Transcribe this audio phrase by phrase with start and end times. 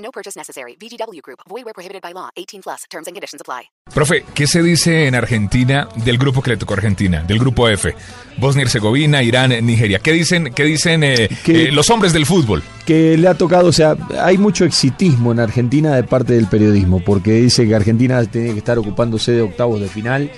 [0.00, 0.76] No purchase necessary.
[0.80, 1.40] VGW Group.
[1.48, 2.30] Void where prohibited by law.
[2.36, 2.82] 18 plus.
[2.90, 3.68] Terms and conditions apply.
[3.92, 7.68] Profe, ¿qué se dice en Argentina del grupo que le tocó a Argentina, del grupo
[7.68, 7.94] F?
[8.38, 9.98] Bosnia y Herzegovina, Irán, Nigeria.
[9.98, 12.62] ¿Qué dicen, qué dicen eh, Que- eh, los hombres del fútbol?
[12.86, 17.00] que le ha tocado, o sea, hay mucho exitismo en Argentina de parte del periodismo,
[17.04, 20.30] porque dice que Argentina tiene que estar ocupándose de octavos de final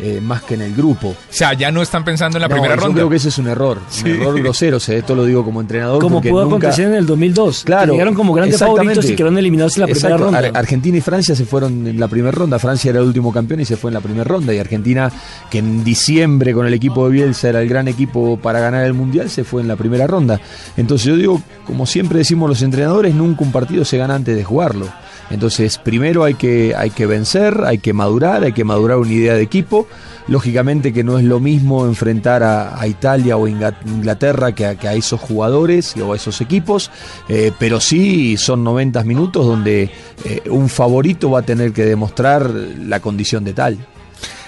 [0.00, 1.08] eh, más que en el grupo.
[1.08, 2.94] O sea, ya no están pensando en la No, primera yo ronda.
[2.94, 4.04] creo que ese es un error, Sí.
[4.10, 6.00] un error grosero, o sea, esto lo digo como entrenador.
[6.00, 7.60] Como pudo nunca- acontecer en el 2002.
[7.60, 10.38] que Claro, llegaron como grandes favoritos y quedaron eliminados en la primera Exacto, ronda.
[10.38, 12.58] Ar- Argentina y Francia se fueron en la primera ronda.
[12.58, 14.52] Francia era el último campeón y se fue en la primera ronda.
[14.54, 15.10] Y Argentina,
[15.50, 18.94] que en diciembre con el equipo de Bielsa era el gran equipo para ganar el
[18.94, 20.40] mundial, se fue en la primera ronda.
[20.76, 24.44] Entonces yo digo, como siempre decimos los entrenadores, nunca un partido se gana antes de
[24.44, 24.86] jugarlo.
[25.30, 29.34] Entonces, primero hay que, hay que vencer, hay que madurar, hay que madurar una idea
[29.34, 29.86] de equipo.
[30.26, 35.96] Lógicamente que no es lo mismo enfrentar a, Italia o Inglaterra que a, esos jugadores
[35.96, 36.90] o a esos equipos,
[37.28, 39.90] eh, pero sí son 90 minutos donde
[40.24, 43.78] eh, un favorito va a tener que demostrar la condición de tal.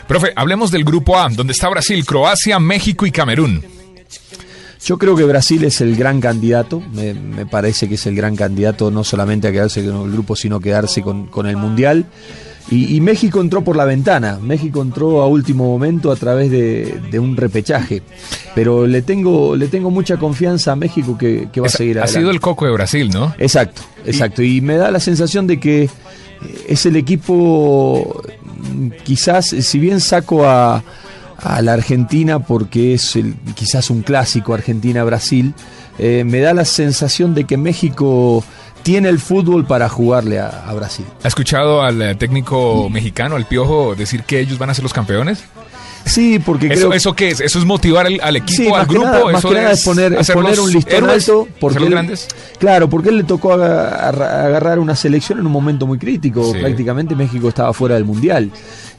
[0.07, 3.63] Profe, hablemos del grupo A, donde está Brasil, Croacia, México y Camerún.
[4.83, 8.35] Yo creo que Brasil es el gran candidato, me, me parece que es el gran
[8.35, 12.07] candidato no solamente a quedarse con el grupo, sino quedarse con, con el Mundial.
[12.71, 17.01] Y, y México entró por la ventana, México entró a último momento a través de,
[17.11, 18.01] de un repechaje,
[18.55, 21.99] pero le tengo, le tengo mucha confianza a México que, que va Es- a seguir
[21.99, 22.21] ha adelante.
[22.21, 23.35] sido el coco de Brasil, ¿no?
[23.39, 24.43] Exacto, exacto.
[24.43, 25.91] Y me da la sensación de que
[26.69, 28.23] es el equipo,
[28.73, 30.83] mm, quizás, si bien saco a,
[31.43, 35.55] a la Argentina porque es el- quizás un clásico Argentina-Brasil,
[35.99, 38.45] eh, me da la sensación de que México
[38.83, 41.05] tiene el fútbol para jugarle a, a Brasil.
[41.23, 44.93] ¿Ha escuchado al eh, técnico mexicano, al Piojo, decir que ellos van a ser los
[44.93, 45.45] campeones?
[46.07, 47.41] Sí, porque ¿Eso, creo ¿Eso qué es?
[47.41, 49.07] ¿Eso es motivar al, al equipo, Sí, al más que grupo?
[49.07, 51.29] nada- más ¿Eso que nada es poner, es poner un listón héroes?
[51.29, 52.29] alto porque ¿Hacerlos él- grandes?
[52.59, 56.53] Claro, porque él le tocó agar- agarrar una selección en un momento muy crítico.
[56.55, 56.59] Sí.
[56.59, 58.51] Prácticamente México estaba fuera del mundial.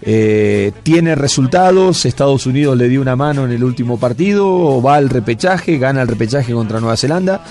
[0.01, 2.05] Eh, tiene resultados.
[2.05, 4.81] Estados Unidos le dio una mano en el último partido.
[4.81, 7.43] Va al repechaje, gana el repechaje contra Nueva Zelanda.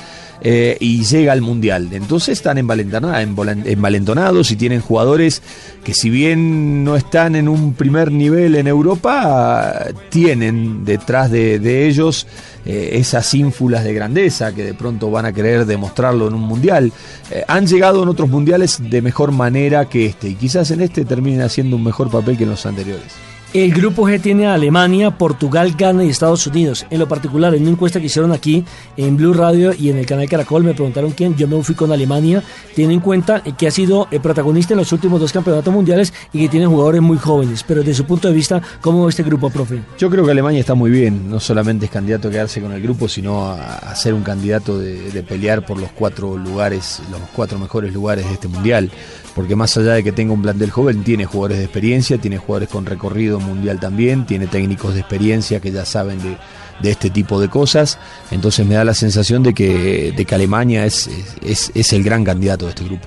[0.43, 1.89] Eh, y llega al mundial.
[1.93, 5.43] Entonces están envalentonados y tienen jugadores
[5.85, 11.87] que si bien no están en un primer nivel en Europa, tienen detrás de, de
[11.87, 12.27] ellos
[12.67, 16.93] eh, esas ínfulas de grandeza que de pronto van a querer demostrarlo en un mundial.
[17.31, 21.07] Eh, han llegado en otros mundiales de mejor manera que este y quizás en este
[21.07, 23.13] terminen haciendo un mejor papel que en los anteriores.
[23.53, 26.87] El grupo G tiene a Alemania, Portugal, Ghana y Estados Unidos.
[26.89, 28.65] En lo particular, en una encuesta que hicieron aquí
[28.97, 31.35] en Blue Radio y en el canal Caracol, me preguntaron quién.
[31.35, 32.45] Yo me fui con Alemania.
[32.77, 36.39] Tienen en cuenta que ha sido eh, protagonista en los últimos dos campeonatos mundiales y
[36.39, 37.65] que tiene jugadores muy jóvenes.
[37.67, 39.81] Pero desde su punto de vista, ¿cómo ve este grupo, profe?
[39.99, 42.81] Yo creo que Alemania está muy bien, no solamente es candidato a quedarse con el
[42.81, 47.21] grupo, sino a, a ser un candidato de, de pelear por los cuatro lugares, los
[47.35, 48.93] cuatro mejores lugares de este mundial.
[49.35, 52.69] Porque más allá de que tenga un plantel joven, tiene jugadores de experiencia, tiene jugadores
[52.69, 56.37] con recorrido mundial también, tiene técnicos de experiencia que ya saben de,
[56.81, 57.99] de este tipo de cosas.
[58.31, 61.09] Entonces me da la sensación de que, de que Alemania es,
[61.43, 63.07] es, es el gran candidato de este grupo.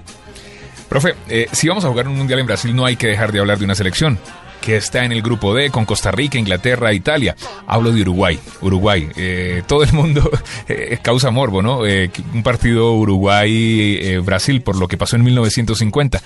[0.89, 3.39] Profe, eh, si vamos a jugar un mundial en Brasil, no hay que dejar de
[3.39, 4.19] hablar de una selección
[4.61, 7.35] que está en el grupo D con Costa Rica, Inglaterra, Italia.
[7.67, 8.39] Hablo de Uruguay.
[8.61, 9.09] Uruguay.
[9.17, 10.29] eh, todo el mundo
[10.69, 11.79] eh, causa morbo, ¿no?
[11.79, 16.21] Un partido Uruguay-Brasil por lo que pasó en 1950.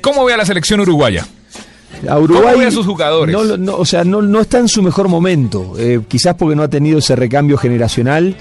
[0.00, 1.26] ¿Cómo ve a la selección uruguaya?
[2.08, 3.32] A Uruguay, a sus jugadores?
[3.34, 5.74] No, no, o sea, no, no está en su mejor momento.
[5.78, 8.36] Eh, quizás porque no ha tenido ese recambio generacional.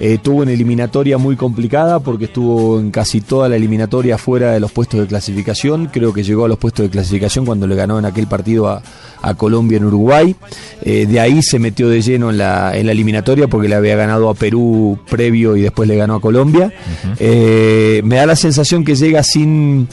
[0.00, 4.58] Eh, tuvo una eliminatoria muy complicada porque estuvo en casi toda la eliminatoria fuera de
[4.58, 5.86] los puestos de clasificación.
[5.86, 8.82] Creo que llegó a los puestos de clasificación cuando le ganó en aquel partido a,
[9.22, 10.34] a Colombia en Uruguay.
[10.82, 13.94] Eh, de ahí se metió de lleno en la, en la eliminatoria porque le había
[13.94, 16.72] ganado a Perú previo y después le ganó a Colombia.
[17.20, 19.88] Eh, me da la sensación que llega sin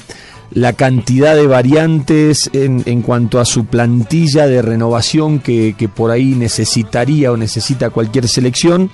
[0.54, 6.12] la cantidad de variantes en, en cuanto a su plantilla de renovación que, que por
[6.12, 8.90] ahí necesitaría o necesita cualquier selección,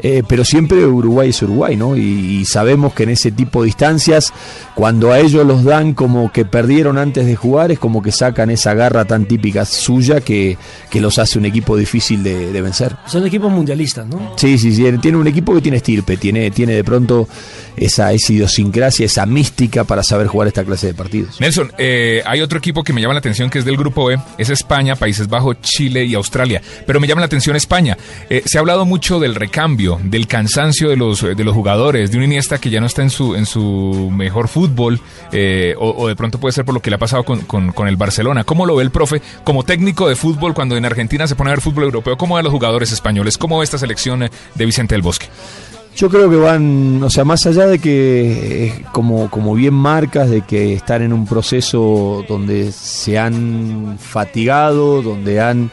[0.00, 1.96] eh, pero siempre Uruguay es Uruguay, ¿no?
[1.96, 4.32] Y, y sabemos que en ese tipo de instancias,
[4.74, 8.48] cuando a ellos los dan como que perdieron antes de jugar, es como que sacan
[8.48, 10.56] esa garra tan típica suya que,
[10.90, 12.96] que los hace un equipo difícil de, de vencer.
[13.06, 14.32] Son equipos mundialistas, ¿no?
[14.36, 17.28] Sí, sí, sí, tiene un equipo que tiene estirpe, tiene, tiene de pronto
[17.76, 21.01] esa, esa idiosincrasia, esa mística para saber jugar esta clase de partidos.
[21.40, 24.18] Nelson, eh, hay otro equipo que me llama la atención que es del grupo B,
[24.38, 26.62] es España, Países Bajos, Chile y Australia.
[26.86, 27.96] Pero me llama la atención España.
[28.28, 32.18] Eh, se ha hablado mucho del recambio, del cansancio de los, de los jugadores, de
[32.18, 35.00] un Iniesta que ya no está en su, en su mejor fútbol,
[35.32, 37.96] eh, o, de pronto puede ser por lo que le ha pasado con, con, el
[37.96, 38.44] Barcelona.
[38.44, 41.54] ¿Cómo lo ve el profe como técnico de fútbol cuando en Argentina se pone a
[41.54, 42.16] ver fútbol europeo?
[42.16, 43.38] ¿Cómo ve a los jugadores españoles?
[43.38, 44.20] ¿Cómo esta selección
[44.54, 45.26] de Vicente del Bosque?
[45.94, 50.30] Yo creo que van, o sea, más allá de que, eh, como, como bien marcas,
[50.30, 55.70] de que están en un proceso donde se han fatigado, donde han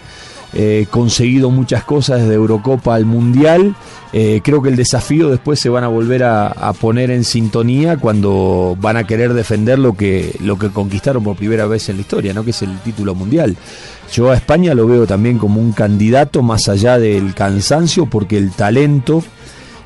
[0.53, 3.75] eh, conseguido muchas cosas desde Eurocopa al Mundial,
[4.11, 7.97] eh, creo que el desafío después se van a volver a, a, poner en sintonía
[7.97, 12.01] cuando van a querer defender lo que, lo que conquistaron por primera vez en la
[12.01, 12.43] historia, ¿no?
[12.43, 13.55] que es el título mundial.
[14.11, 18.51] Yo a España lo veo también como un candidato más allá del cansancio, porque el
[18.51, 19.23] talento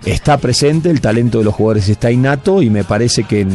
[0.06, 3.48] está presente, el talento de los jugadores está innato y me parece que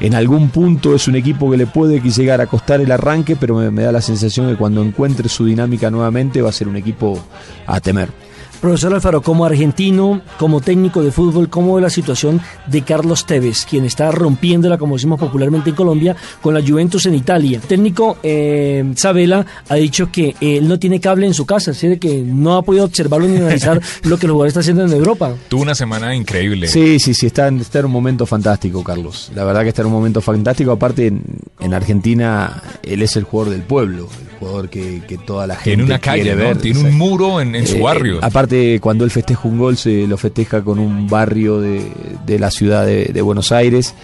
[0.00, 3.56] en, algún punto es un equipo que le puede llegar a costar el arranque, pero
[3.70, 7.18] me da la sensación que cuando encuentre su dinámica nuevamente va a ser un equipo
[7.66, 8.19] a temer.
[8.60, 13.64] Profesor Alfaro, como argentino, como técnico de fútbol, ¿cómo ve la situación de Carlos Tevez,
[13.64, 17.58] quien está rompiéndola, como decimos popularmente en Colombia, con la Juventus en Italia?
[17.62, 21.88] El técnico eh, Sabela ha dicho que él no tiene cable en su casa, así
[21.88, 24.92] de que no ha podido observarlo ni analizar lo que el jugador está haciendo en
[24.92, 25.34] Europa.
[25.48, 26.68] Tuvo una semana increíble.
[26.68, 29.32] Sí, sí, sí, está en, está en un momento fantástico, Carlos.
[29.34, 30.72] La verdad que está en un momento fantástico.
[30.72, 31.22] Aparte, en,
[31.60, 35.70] en Argentina, él es el jugador del pueblo, el jugador que, que toda la gente
[35.70, 36.48] tiene una calle, quiere ¿no?
[36.48, 36.58] ver.
[36.58, 38.18] Tiene un muro en, en su Eh, barrio.
[38.22, 41.82] aparte, cuando él festeja un gol, se lo festeja con un barrio de,
[42.26, 43.94] de la ciudad de, de Buenos Aires.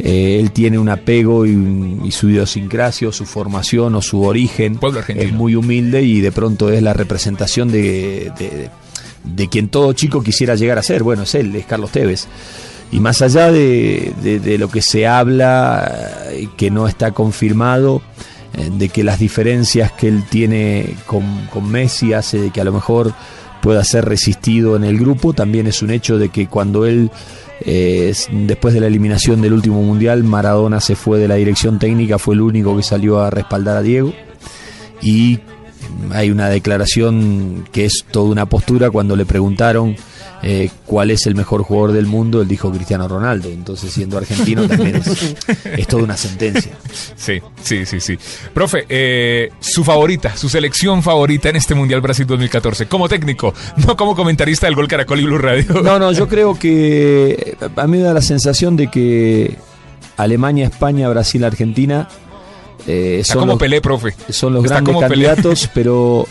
[0.00, 4.22] Eh, él tiene un apego y, un- y su idiosincrasia, o su formación o su
[4.22, 5.28] origen Pueblo argentino.
[5.28, 8.70] es muy humilde y de pronto es la representación de, de-
[9.22, 11.02] de quien todo chico quisiera llegar a ser.
[11.04, 12.26] Bueno, es él, es Carlos Tevez.
[12.90, 17.96] Y más allá de, de- de lo que se habla, eh, que no está confirmado,
[17.98, 18.02] eh,
[18.52, 22.72] de que las diferencias que él tiene con, con Messi hace de que a lo
[22.72, 23.12] mejor
[23.62, 27.10] pueda ser resistido en el grupo, también es un hecho de que cuando él,
[27.64, 31.78] eh, es- después de la eliminación del último mundial, Maradona se fue de la dirección
[31.78, 34.12] técnica, fue el único que salió a respaldar a Diego.
[35.00, 35.38] Y
[36.12, 39.96] hay una declaración que es toda una postura cuando le preguntaron
[40.42, 43.48] eh, cuál es el mejor jugador del mundo, él dijo Cristiano Ronaldo.
[43.48, 46.72] Entonces, siendo argentino, también es, es toda una sentencia.
[47.14, 48.18] Sí, sí, sí, sí.
[48.52, 53.54] Profe, eh, su favorita, su selección favorita en este Mundial Brasil 2014, como técnico,
[53.86, 55.80] no como comentarista del Gol Caracol y Blue Radio.
[55.82, 59.56] No, no, yo creo que a mí me da la sensación de que
[60.16, 62.08] Alemania, España, Brasil, Argentina
[62.86, 64.14] eh, son, como los, Pelé, profe.
[64.30, 65.08] son los Está grandes Pelé.
[65.08, 66.26] candidatos, pero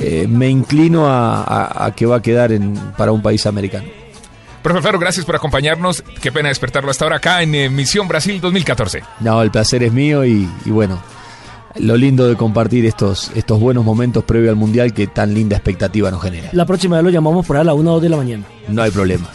[0.00, 3.86] eh, me inclino a, a- a que va a quedar en, para un país americano.
[4.62, 6.02] Profe Alfaro, gracias por acompañarnos.
[6.22, 9.02] Qué pena despertarlo hasta ahora acá en eh, Misión Brasil 2014.
[9.20, 11.02] No, el placer es mío y, y bueno,
[11.76, 16.10] lo lindo de compartir estos, estos buenos momentos previo al Mundial que tan linda expectativa
[16.10, 16.48] nos genera.
[16.52, 18.44] La próxima vez lo llamamos por ahí a la 1 o 2 de la mañana.
[18.68, 19.28] No hay problema.